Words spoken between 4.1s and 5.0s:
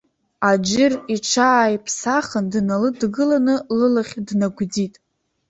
днагәӡит.